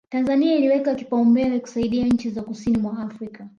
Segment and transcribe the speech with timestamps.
[0.09, 3.47] Tanzania iliweka kipaumbele kusaidia nchi za kusini mwa Afrika